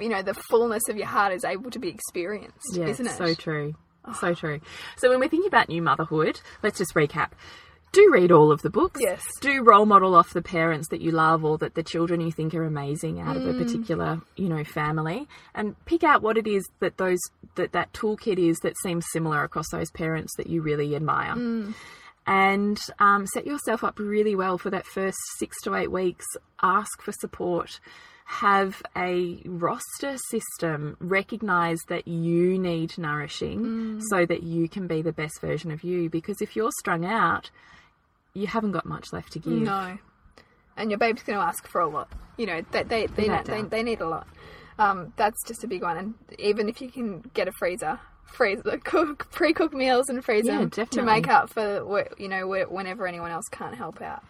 [0.00, 3.12] you know the fullness of your heart is able to be experienced, Yeah, isn't it?
[3.12, 3.74] so true.
[4.20, 4.60] So true.
[4.96, 7.30] So when we're thinking about new motherhood, let's just recap.
[7.92, 9.00] do read all of the books.
[9.00, 9.20] Yes.
[9.40, 12.54] Do role model off the parents that you love or that the children you think
[12.54, 13.58] are amazing out of a Mm.
[13.66, 17.18] particular, you know, family and pick out what it is that those
[17.56, 21.34] that that toolkit is that seems similar across those parents that you really admire.
[21.34, 21.74] Mm.
[22.26, 26.24] And um, set yourself up really well for that first six to eight weeks.
[26.62, 27.80] Ask for support.
[28.26, 30.96] Have a roster system.
[31.00, 34.02] Recognize that you need nourishing Mm.
[34.10, 36.08] so that you can be the best version of you.
[36.08, 37.50] Because if you're strung out,
[38.34, 39.52] you haven't got much left to give.
[39.54, 39.98] No.
[40.76, 42.12] And your baby's going to ask for a lot.
[42.36, 44.28] You know, they, they, they, they, they need a lot.
[44.78, 45.96] Um, that's just a big one.
[45.96, 47.98] And even if you can get a freezer,
[48.30, 52.46] freeze, the cook, pre-cook meals and freeze Yeah, them to make up for, you know,
[52.68, 54.22] whenever anyone else can't help out.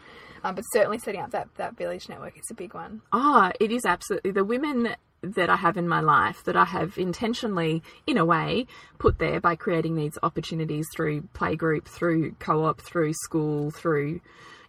[0.42, 3.02] Um, but certainly setting up that, that village network is a big one.
[3.12, 6.96] Ah, it is absolutely the women that I have in my life that I have
[6.96, 8.66] intentionally, in a way,
[8.98, 14.20] put there by creating these opportunities through playgroup, through co-op, through school, through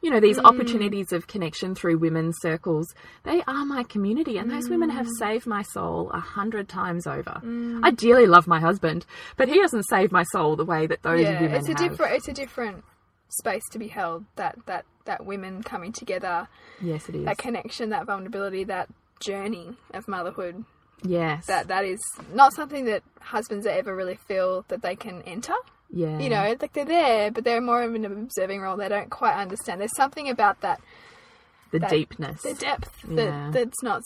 [0.02, 0.46] you know these mm.
[0.46, 2.94] opportunities of connection through women's circles.
[3.24, 5.18] They are my community, and those women have mm.
[5.20, 7.42] saved my soul a hundred times over.
[7.44, 7.82] Mm.
[7.84, 9.06] I dearly love my husband,
[9.38, 11.90] but he hasn't saved my soul the way that those yeah, women it's a have.
[11.92, 12.84] different, it's a different
[13.30, 14.26] space to be held.
[14.36, 16.48] That that that women coming together,
[16.82, 17.26] Yes, it is.
[17.26, 20.66] that connection, that vulnerability, that journey of motherhood.
[21.04, 22.00] yes, That that is
[22.34, 25.54] not something that husbands ever really feel that they can enter.
[25.94, 28.78] Yeah, You know, like they're there, but they're more of an observing role.
[28.78, 29.80] They don't quite understand.
[29.82, 30.80] There's something about that,
[31.72, 32.42] the that- deepness.
[32.44, 33.50] the depth that Yeah.
[33.52, 34.02] that's not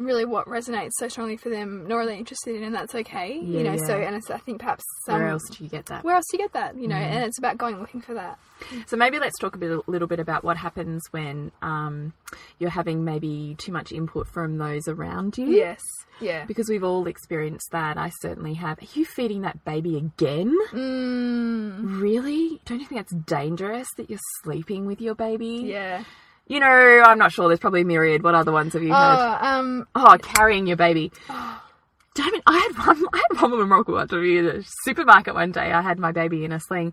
[0.00, 3.38] really what resonates so strongly for them, nor are they interested in, and that's okay.
[3.40, 5.86] Yeah, you know, so and it's, I think perhaps some, Where else do you get
[5.86, 6.02] that?
[6.02, 6.76] where else do you get that?
[6.76, 8.38] You know, and it's about going looking for that.
[8.86, 12.12] So maybe let's talk a bit, a little bit about what happens when um,
[12.58, 15.46] you're having maybe too much input from those around you.
[15.46, 15.80] Yes,
[16.20, 16.44] yeah.
[16.44, 17.96] Because we've all experienced that.
[17.96, 18.78] I certainly have.
[18.78, 20.54] Are you feeding that baby again?
[20.72, 22.60] Mm, Really?
[22.66, 25.62] Don't you think that's dangerous that you're sleeping with your baby?
[25.66, 26.04] yeah.
[26.50, 26.66] You know,
[27.06, 27.46] I'm not sure.
[27.46, 28.24] There's probably a myriad.
[28.24, 29.38] What other ones have you heard?
[29.40, 31.12] Oh, um, Oh, carrying your baby.
[31.28, 32.42] Damn it!
[32.44, 33.04] I had one.
[33.12, 35.70] I had one memorable one to be in a supermarket one day.
[35.72, 36.92] I had my baby in a sling.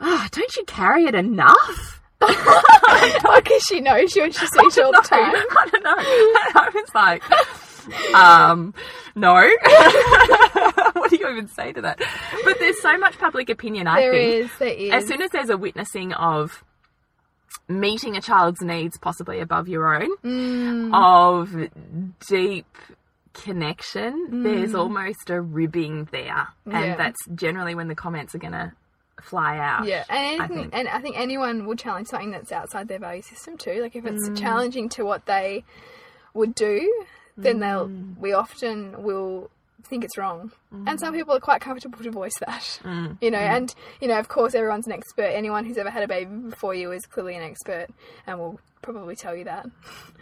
[0.00, 2.02] Oh, don't you carry it enough?
[2.20, 5.34] because she knows you and she sees you all the time.
[5.34, 5.94] I don't know.
[5.96, 8.74] I was like, um,
[9.14, 9.34] no.
[11.00, 12.00] what do you even say to that?
[12.44, 14.34] But there's so much public opinion, I There think.
[14.44, 14.90] is, there is.
[14.92, 16.62] As soon as there's a witnessing of
[17.70, 20.90] meeting a child's needs possibly above your own, Mm.
[20.92, 21.70] of
[22.28, 22.66] deep
[23.32, 26.48] connection, there's almost a ribbing there.
[26.66, 26.86] And Mm.
[26.86, 26.96] Yeah.
[26.96, 28.72] that's generally when the comments are going to
[29.22, 29.84] fly out.
[29.84, 30.74] Yeah, and I anything, think.
[30.74, 33.80] and I think anyone will challenge something that's outside their value system too.
[33.82, 34.38] Like if it's Mm.
[34.38, 35.64] challenging to what they
[36.34, 37.04] would do,
[37.36, 37.88] then they'll.
[37.88, 38.18] Mm.
[38.18, 39.50] We often will
[39.84, 42.80] think it's wrong, and some people are quite comfortable to voice that.
[42.90, 43.56] Mm, you know, mm.
[43.56, 45.30] and you know, of course, everyone's an expert.
[45.32, 47.88] Anyone who's ever had a baby before you is clearly an expert,
[48.26, 49.66] and will probably tell you that.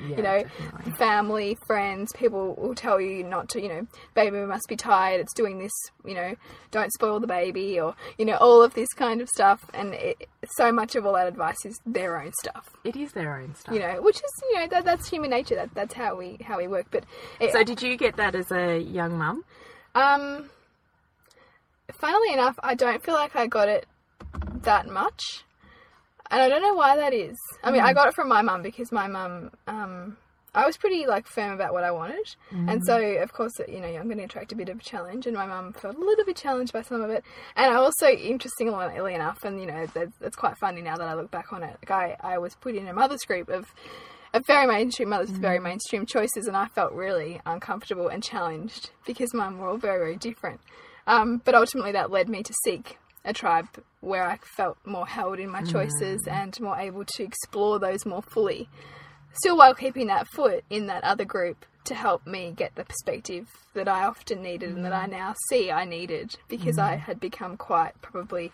[0.01, 0.93] Yeah, you know, definitely.
[0.93, 5.33] family, friends, people will tell you not to, you know, baby must be tired, it's
[5.35, 5.73] doing this,
[6.05, 6.35] you know,
[6.71, 9.61] don't spoil the baby, or, you know, all of this kind of stuff.
[9.75, 13.39] And it, so much of all that advice is their own stuff, It is their
[13.39, 13.75] own stuff.
[13.75, 15.55] you know, which is, you know, that, that's human nature.
[15.55, 16.87] That, that's how we, how we work.
[16.91, 17.05] But,
[17.41, 19.45] it, So, did you get that as a young mum?
[19.99, 20.51] Um,
[21.93, 23.87] funnily enough, I don't feel like I got it
[24.63, 25.45] that much.
[26.31, 27.37] And I don't know why that is.
[27.63, 30.19] I mean, I got it from my mum because my mum, um,
[30.55, 32.37] I was pretty like firm about what I wanted,
[32.69, 35.27] and so of course, you know, I'm going to attract a bit of a challenge,
[35.27, 37.25] and my mum felt a little bit challenged by some of it.
[37.57, 41.15] And I also, interestingly enough, and you know, that's, that's quite funny now that I
[41.15, 41.77] look back on it.
[41.83, 43.73] Like I, I was put in a mother's group of
[44.33, 45.65] of very mainstream mothers with very mm.
[45.65, 50.17] mainstream choices, and I felt really uncomfortable and challenged because mine were all very, very
[50.17, 50.61] different.
[51.07, 53.69] Um, but ultimately, that led me to seek a tribe
[54.01, 56.33] where I felt more held in my choices mm.
[56.33, 58.69] and more able to explore those more fully.
[59.33, 63.47] Still, while keeping that foot in that other group to help me get the perspective
[63.75, 65.13] that I often needed and that I mm.
[65.13, 68.53] now see I needed because I had become quite probably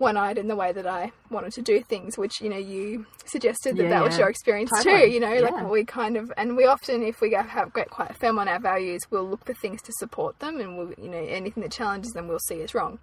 [0.00, 3.76] one-eyed in the way that I wanted to do things, which you know you suggested
[3.76, 4.90] that Yeah, that was your experience too.
[4.90, 5.40] You know, Yeah.
[5.50, 8.58] like we kind of and we often, if we have get quite firm on our
[8.58, 12.12] values, we'll look for things to support them, and we'll you know anything that challenges
[12.12, 12.98] them, we'll see as wrong.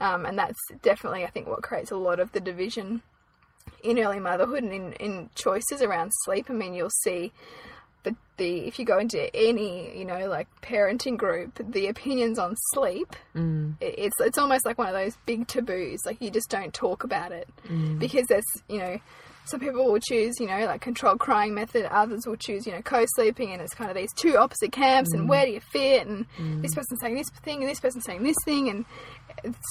[0.00, 3.02] Um, and that's definitely, I think, what creates a lot of the division
[3.84, 6.46] in early motherhood and in, in choices around sleep.
[6.48, 7.32] I mean, you'll see
[8.02, 12.56] the, the if you go into any you know like parenting group, the opinions on
[12.72, 13.74] sleep, Mm.
[13.80, 16.00] it- it's it's almost like one of those big taboos.
[16.06, 17.98] Like you just don't talk about it Mm.
[17.98, 18.98] because there's you know.
[19.44, 21.86] Some people will choose, you know, like controlled crying method.
[21.86, 25.12] Others will choose, you know, co-sleeping, and it's kind of these two opposite camps.
[25.12, 25.20] Mm.
[25.20, 26.06] And where do you fit?
[26.06, 26.26] And
[26.62, 28.84] this person saying this thing, and this person saying this thing, and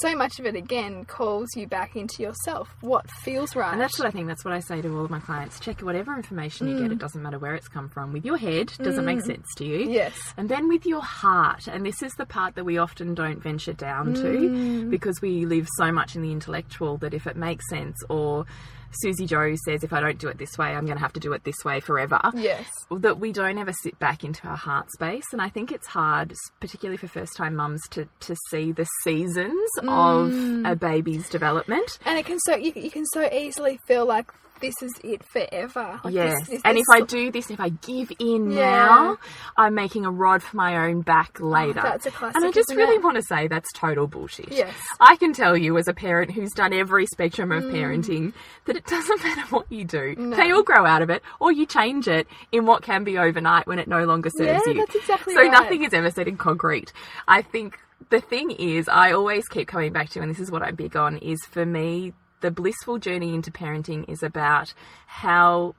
[0.01, 2.75] so much of it again calls you back into yourself.
[2.81, 3.71] What feels right?
[3.71, 4.27] And that's what I think.
[4.27, 5.59] That's what I say to all of my clients.
[5.59, 6.91] Check whatever information you get.
[6.91, 8.11] It doesn't matter where it's come from.
[8.11, 9.89] With your head, does it make sense to you?
[9.89, 10.17] Yes.
[10.37, 13.73] And then with your heart, and this is the part that we often don't venture
[13.73, 14.21] down Mm.
[14.21, 18.45] to because we live so much in the intellectual that if it makes sense or
[18.91, 21.19] Susie Joe says if I don't do it this way, I'm going to have to
[21.19, 22.19] do it this way forever.
[22.35, 22.67] Yes.
[22.91, 25.25] That we don't ever sit back into our heart space.
[25.31, 29.69] And I think it's hard, particularly for first time mums, to, to see the seasons
[29.79, 30.65] Mm.
[30.65, 31.99] of a baby's development.
[32.05, 35.99] And it can so you, you can so easily feel like this is it forever.
[36.03, 36.39] Like Yes.
[36.39, 38.85] this- this- and if I do this, if I give in Yeah.
[38.85, 39.17] now,
[39.57, 41.81] I'm making a rod for my own back later.
[41.81, 43.03] that's a classic, And I just really it?
[43.03, 44.51] want to say that's total bullshit.
[44.51, 44.73] Yes.
[44.99, 47.57] I can tell you as a parent who's done every spectrum Mm.
[47.57, 48.33] of parenting
[48.65, 50.15] that it doesn't matter what you do.
[50.35, 53.67] They all grow out of it or you change it in what can be overnight
[53.67, 54.73] when it no longer serves you.
[54.73, 54.85] Yeah, you.
[54.85, 55.51] that's exactly so right.
[55.51, 56.91] nothing is ever set in concrete.
[57.27, 57.77] I think
[58.09, 60.95] the thing is, I always keep coming back to, and this is what I'm big
[60.95, 64.73] on, is for me, the blissful journey into parenting is about
[65.07, 65.75] how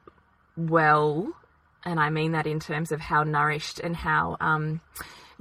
[0.56, 1.32] well,
[1.84, 4.80] and I mean that in terms of how nourished and how um,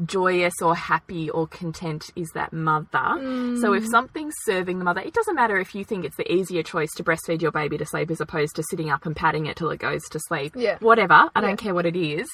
[0.05, 3.57] joyous or happy or content is that mother.
[3.59, 6.63] So if something's serving the mother, it doesn't matter if you think it's the easier
[6.63, 9.57] choice to breastfeed your baby to sleep as opposed to sitting up and patting it
[9.57, 10.53] till it goes to sleep.
[10.55, 10.77] Yeah.
[10.79, 11.13] Whatever.
[11.13, 11.41] I Yeah.
[11.41, 12.29] don't care what it is.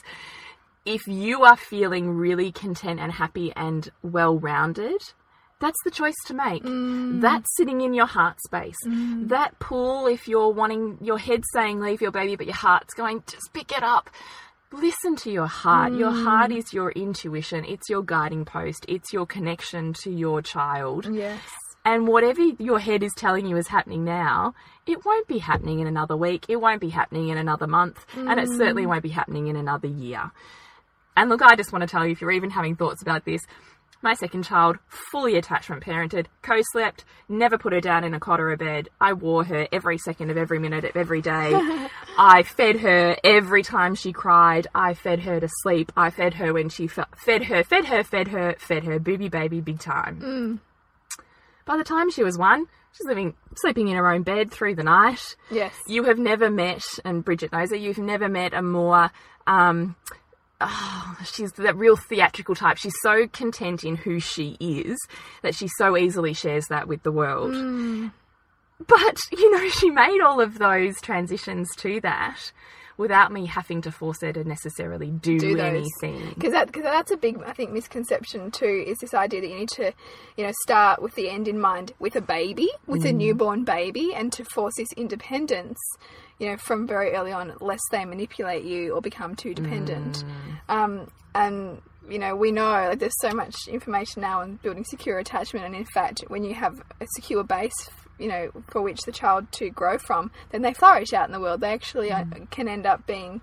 [0.86, 5.02] If you are feeling really content and happy and well rounded,
[5.60, 6.63] that's the choice to make.
[6.63, 7.22] Mm.
[7.22, 8.76] That's sitting in your heart space.
[8.86, 9.30] Mm.
[9.30, 13.24] That pull, if you're wanting your head saying leave your baby, but your heart's going,
[13.28, 14.10] just pick it up.
[14.72, 15.94] Listen to your heart.
[15.94, 16.24] Your mm.
[16.24, 21.08] heart is your intuition, it's your guiding post, it's your connection to your child.
[21.12, 21.39] Yes.
[21.86, 24.56] And whatever your head is telling you is happening now,
[24.88, 28.39] it won't be happening in another week, it won't be happening in another month, and
[28.39, 30.32] it certainly won't be happening in another year.
[31.15, 33.41] And look, I just want to tell you if you're even having thoughts about this,
[34.02, 34.78] my second child,
[35.12, 38.90] fully attachment parented, co slept, never put her down in a cot or a bed.
[39.02, 41.52] I wore her every second of every minute of every day.
[42.18, 44.68] I fed her every time she cried.
[44.76, 45.92] I fed her to sleep.
[45.98, 49.28] I fed her when she fe- fed her, fed her, fed her, fed her, booby
[49.30, 50.62] baby, big time.
[51.66, 54.84] By the time she was one, she's living, sleeping in her own bed through the
[54.84, 55.36] night.
[55.50, 55.74] Yes.
[55.88, 59.10] You have never met, and Bridget knows it, you've never met a more,
[59.48, 59.96] um,
[60.62, 62.78] oh, she's that real theatrical type.
[62.78, 64.98] She's so content in who she is
[65.41, 67.54] that she so easily shares that with the world.
[67.54, 68.08] Hmm.
[68.88, 72.52] But, you know, she made all of those transitions to that
[72.98, 76.34] without me having to force her to necessarily do, Do anything.
[76.34, 78.84] Because that, cause that's a big, I think, misconception too.
[78.88, 79.94] Is this idea that you need to,
[80.38, 84.14] you know, start with the end in mind with a baby, with a newborn baby,
[84.14, 85.80] and to force this independence,
[86.40, 90.24] you know, from very early on, lest they manipulate you or become too dependent.
[90.70, 95.20] Um, and you know, we know like there's so much information now on building secure
[95.20, 97.90] attachment, and in fact, when you have a secure base.
[98.17, 101.39] You know, for which the child to grow from, then they flourish out in the
[101.39, 101.62] world.
[101.62, 103.41] They actually uh, can end up being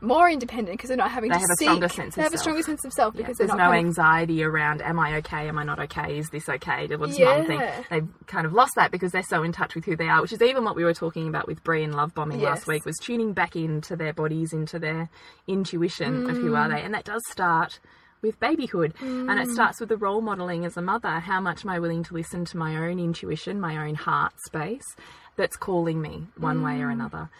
[0.00, 1.66] more independent because they're not having They to have a seek.
[1.66, 3.78] stronger sense of they have a stronger sense of self because There's no kind of-
[3.86, 5.48] anxiety around, am I okay?
[5.48, 6.18] Am I not okay?
[6.18, 6.86] Is this okay?
[6.94, 7.62] What's mum think?
[7.88, 10.32] They've kind of lost that because they're so in touch with who they are, which
[10.34, 12.48] is even what we were talking about with Brie and love bombing Yes.
[12.50, 15.08] last week, was tuning back into their bodies, into their
[15.48, 16.82] intuition of who are they.
[16.82, 17.80] And that does start
[18.24, 18.94] with babyhood.
[19.00, 21.20] And it starts with the role modeling as a mother.
[21.20, 24.96] How much am I willing to listen to my own intuition, my own heart space
[25.36, 27.30] that's calling me one way or another?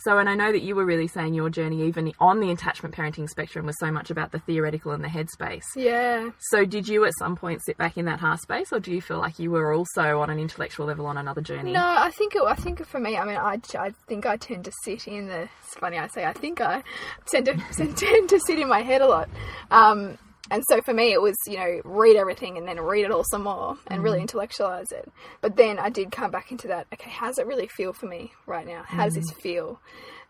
[0.00, 2.94] So, and I know that you were really saying your journey, even on the attachment
[2.94, 5.64] parenting spectrum, was so much about the theoretical and the headspace.
[5.74, 6.30] Yeah.
[6.38, 9.00] So, did you at some point sit back in that heart space, or do you
[9.00, 11.72] feel like you were also on an intellectual level on another journey?
[11.72, 14.66] No, I think it, I think for me, I mean, I, I think I tend
[14.66, 15.48] to sit in the.
[15.64, 16.84] It's funny I say I think I
[17.26, 17.54] tend to
[17.96, 19.28] tend to sit in my head a lot.
[19.72, 20.16] Um,
[20.50, 23.24] and so for me, it was you know read everything and then read it all
[23.24, 25.10] some more and really intellectualize it.
[25.40, 26.86] But then I did come back into that.
[26.92, 28.82] Okay, how does it really feel for me right now?
[28.84, 29.80] How does this feel?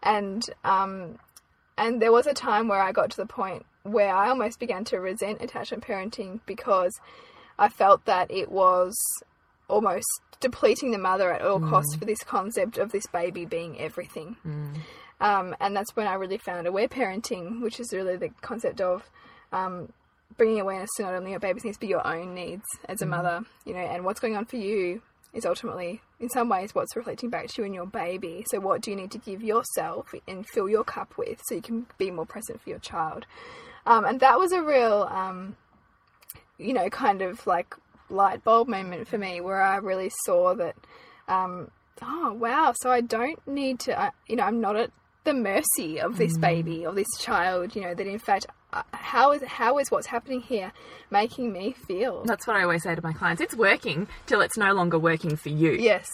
[0.02, 1.18] And um,
[1.76, 4.85] and there was a time where I got to the point where I almost began
[4.85, 6.92] to resent attachment parenting because
[7.59, 8.94] I felt that it was
[9.68, 10.07] almost
[10.40, 14.37] depleting the mother at all costs for this concept of this baby being everything.
[15.20, 19.09] Um, and that's when I really found aware parenting, which is really the concept of
[19.52, 19.92] um,
[20.38, 23.42] bringing awareness to not only your baby's needs but your own needs as a mother,
[23.66, 25.03] you know, and what's going on for you
[25.35, 28.44] is ultimately, in some ways, what's reflecting back to you and your baby.
[28.51, 31.61] So, what do you need to give yourself and fill your cup with so you
[31.61, 33.27] can be more present for your child?
[33.85, 35.57] Um, and that was a real, um,
[36.57, 37.74] you know, kind of like
[38.09, 40.76] light bulb moment for me where I really saw that,
[41.28, 41.70] um,
[42.01, 44.91] oh, wow, so I don't need to, uh, you know, I'm not at
[45.24, 48.47] the mercy of this baby or this child, you know, that in fact
[48.93, 50.73] how is how is what's happening here
[51.11, 52.25] making me feel?
[52.25, 53.41] That's what I always say to my clients.
[53.41, 55.73] It's working till it's no longer working for you.
[55.73, 56.11] Yes.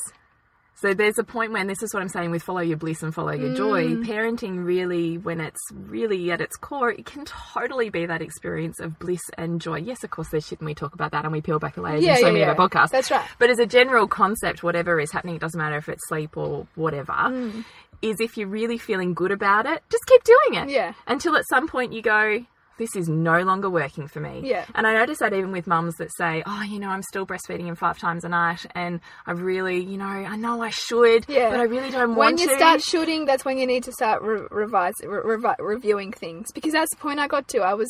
[0.77, 3.15] So there's a point when this is what I'm saying with follow your bliss and
[3.15, 3.85] follow your joy.
[3.85, 4.07] Mm.
[4.07, 8.99] Parenting really, when it's really at its core, it can totally be that experience of
[8.99, 9.77] bliss and joy.
[9.77, 11.81] Yes, of course, there's shit and we talk about that and we peel back the
[11.81, 12.91] layers Yeah, in so yeah, many of our podcasts.
[12.91, 13.25] That's right.
[13.39, 16.67] But as a general concept, whatever is happening, it doesn't matter if it's sleep or
[16.75, 17.65] whatever, mm.
[18.03, 20.71] is if you're really feeling good about it, just keep doing it.
[20.71, 20.95] Yeah.
[21.07, 22.45] Until at some point you go,
[22.79, 24.43] this is no longer working for me.
[24.45, 24.65] Yeah.
[24.75, 27.67] And I notice that even with mums that say, oh, you know, I'm still breastfeeding
[27.67, 31.51] him five times a night and I really, you know, I know I should, Yeah.
[31.51, 32.47] but I really don't When want to.
[32.47, 36.13] When you start shooting, that's when you need to start re- revise, re- revi- reviewing
[36.13, 37.61] things because that's the point I got to.
[37.61, 37.89] I was,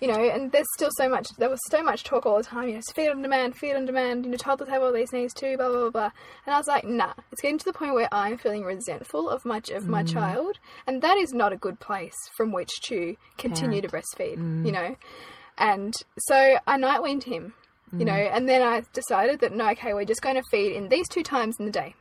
[0.00, 1.28] you know, and there's still so much.
[1.38, 2.68] There was so much talk all the time.
[2.68, 4.24] You know, feed on demand, feed on demand.
[4.24, 5.56] You know, toddlers have all these needs too.
[5.56, 5.90] Blah blah blah.
[5.90, 6.10] blah.
[6.46, 7.12] And I was like, nah.
[7.32, 10.12] It's getting to the point where I'm feeling resentful of much of my mm.
[10.12, 14.23] child, and that is not a good place from which to continue to breastfeed.
[14.30, 14.72] You mm.
[14.72, 14.96] know,
[15.58, 17.54] and so I night weaned him.
[17.92, 18.06] You mm.
[18.06, 21.08] know, and then I decided that no, okay, we're just going to feed in these
[21.08, 21.94] two times in the day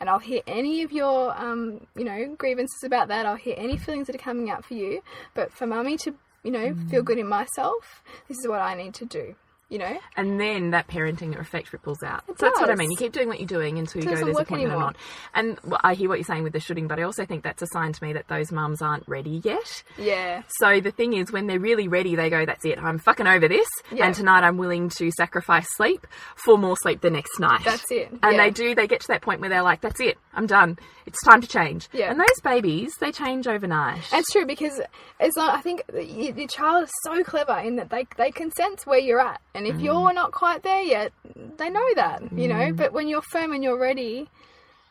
[0.00, 3.26] and I'll hear any of your, um, you know, grievances about that.
[3.26, 5.02] I'll hear any feelings that are coming out for you.
[5.34, 7.04] But for mummy to, you know, feel mm.
[7.04, 9.34] good in myself, this is what I need to do.
[9.68, 12.22] You know, and then that parenting effect ripples out.
[12.28, 12.78] so that's what I does.
[12.78, 12.90] mean.
[12.92, 14.78] You keep doing what you're doing until you go, there's a point anymore.
[14.78, 14.96] not.
[15.34, 17.62] And well, I hear what you're saying with the shooting, but I also think that's
[17.62, 19.82] a sign to me that those mums aren't ready yet.
[19.98, 22.78] yeah, So the thing is, when they're really ready, they go, "That's it.
[22.80, 24.06] I'm fucking over this, Yeah.
[24.06, 26.06] and tonight I'm willing to sacrifice sleep
[26.36, 28.44] for more sleep the next night." That's it, And yeah.
[28.44, 28.76] they do.
[28.76, 30.16] They get to that point where they're like, "That's it.
[30.32, 30.78] I'm done.
[31.06, 32.12] It's time to change." Yeah.
[32.12, 34.02] And those babies, they change overnight.
[34.12, 34.80] That's true because
[35.18, 38.86] as long, I think your child is so clever in that they they can sense
[38.86, 39.84] where you're at, and if mm.
[39.84, 41.12] you're not quite there yet,
[41.56, 42.22] they know that.
[42.32, 42.76] You know, mm.
[42.76, 44.28] but when you're firm and you're ready,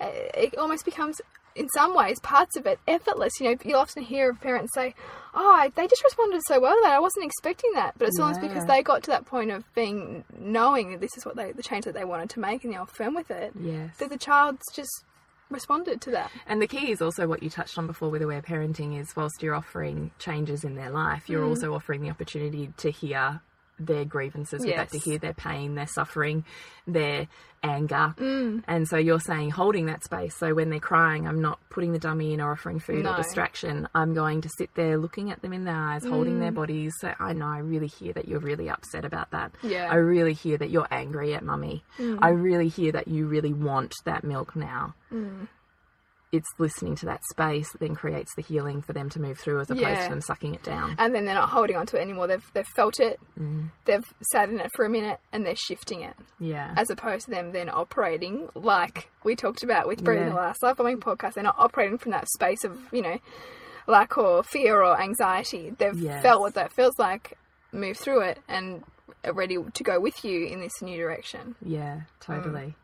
[0.01, 1.21] uh, it almost becomes.
[1.55, 3.39] In some ways, parts of it effortless.
[3.39, 4.93] You know, you'll often hear of parents say,
[5.33, 6.91] "Oh, they just responded so well to that.
[6.91, 10.25] I wasn't expecting that." But it's almost because they got to that point of being
[10.37, 12.85] knowing that this is what they the change that they wanted to make, and they're
[12.85, 13.53] firm with it.
[13.57, 13.95] yes.
[13.99, 15.05] That the child's just
[15.49, 16.31] responded to that.
[16.45, 19.41] And the key is also what you touched on before with aware parenting is whilst
[19.41, 21.49] you're offering changes in their life, you're mm.
[21.49, 23.41] also offering the opportunity to hear
[23.79, 26.45] their grievances with that, to hear their pain, their suffering,
[26.87, 27.27] their
[27.63, 28.13] anger.
[28.17, 28.63] Mm.
[28.67, 30.35] And so you're saying holding that space.
[30.35, 33.13] So when they're crying, I'm not putting the dummy in or offering food No.
[33.13, 33.87] or distraction.
[33.93, 36.55] I'm going to sit there looking at them in their eyes, holding their mm.
[36.55, 36.93] bodies.
[36.99, 39.51] So I know I really hear that you're really upset about that.
[39.63, 39.89] Yeah.
[39.91, 41.83] I really hear that you're angry at mummy.
[41.97, 42.19] Mm.
[42.21, 44.93] I really hear that you really want that milk now
[46.35, 49.59] it's listening to that space that then creates the healing for them to move through
[49.61, 50.03] as opposed Yeah.
[50.03, 50.95] to them sucking it down.
[50.99, 52.27] and then they're not holding on to it anymore.
[52.27, 53.69] They've they've felt it, mm.
[53.85, 56.73] they've sat in it for a minute, and they're shifting it, Yeah.
[56.77, 60.41] as opposed to them then operating like we talked about with Brett in the Yeah.
[60.41, 61.33] last love bombing podcast.
[61.33, 63.17] They're not operating from that space of you know
[63.87, 65.69] lack or fear or anxiety.
[65.77, 66.21] They've Yes.
[66.23, 67.37] felt what that feels like,
[67.71, 68.83] move through it, and
[69.23, 71.55] are ready to go with you in this new direction.
[71.61, 72.75] yeah, totally.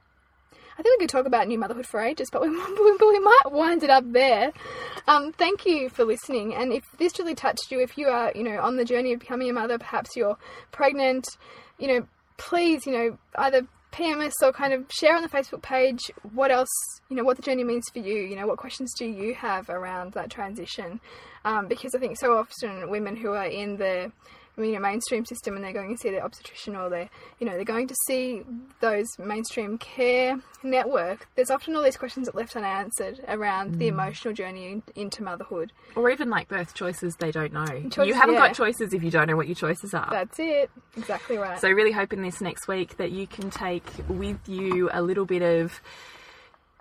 [0.81, 3.83] I think we could talk about new motherhood for ages, but we, we might wind
[3.83, 4.51] it up there.
[5.07, 6.55] Um, thank you for listening.
[6.55, 9.19] And if this really touched you, if you are, you know, on the journey of
[9.19, 10.37] becoming a mother, perhaps you're
[10.71, 11.27] pregnant,
[11.77, 12.07] you know,
[12.37, 15.99] please, you know, either PM us or kind of share on the Facebook page
[16.33, 16.69] what else,
[17.09, 18.15] you know, what the journey means for you.
[18.15, 20.99] You know, what questions do you have around that transition?
[21.45, 24.11] Um, because I think so often women who are in the
[24.57, 27.53] you know, mainstream system and they're going to see their obstetrician or they're, you know,
[27.53, 28.43] they're going to see
[28.79, 33.89] those mainstream care network, there's often all these questions that are left unanswered around the
[33.89, 33.99] hmm.
[33.99, 35.71] emotional journey in, into motherhood.
[35.95, 37.65] Or even like birth choices they don't know.
[37.65, 38.47] Choices, you haven't yeah.
[38.47, 40.09] got choices if you don't know what your choices are.
[40.09, 40.69] That's it.
[40.97, 41.59] Exactly right.
[41.59, 45.41] so really hoping this next week that you can take with you a little bit
[45.41, 45.81] of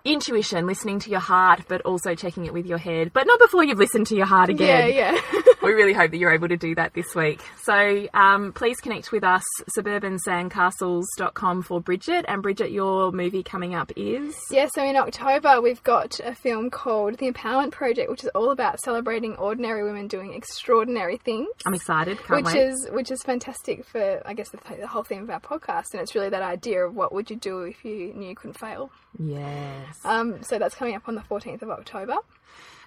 [0.03, 3.63] intuition, listening to your heart, but also checking it with your head, but not before
[3.63, 4.93] you've listened to your heart again.
[4.93, 5.41] yeah, yeah.
[5.61, 7.41] we really hope that you're able to do that this week.
[7.63, 9.43] So um, please connect with us,
[9.77, 12.25] suburbansandcastles.com for Bridget.
[12.27, 14.35] And Bridget, your movie coming up is?
[14.49, 18.51] Yeah, so in October we've got a film called The Empowerment Project, which is all
[18.51, 21.49] about celebrating ordinary women doing extraordinary things.
[21.65, 22.17] I'm excited.
[22.23, 22.67] Can't which wait.
[22.67, 26.01] is which is fantastic for I guess the, the whole theme of our podcast, and
[26.01, 28.91] it's really that idea of what would you do if you knew you couldn't fail.
[29.17, 29.97] Yes.
[30.03, 32.17] Um, so that's coming up on the 14th of October.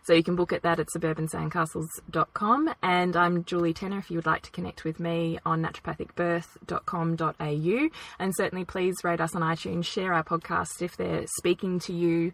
[0.04, 2.74] So you can book at that at suburbansandcastles.com.
[2.82, 7.88] And I'm Julie Tenner if you would like to connect with me on naturopathicbirth.com.au.
[8.18, 12.32] And certainly please rate us on iTunes, share our podcast if they're speaking to you,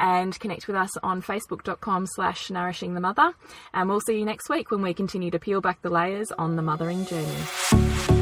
[0.00, 3.32] and connect with us on facebook.com slash nourishing the mother.
[3.72, 6.56] And we'll see you next week when we continue to peel back the layers on
[6.56, 8.21] the mothering journey.